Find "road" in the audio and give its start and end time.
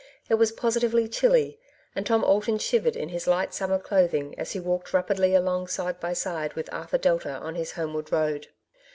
8.11-8.47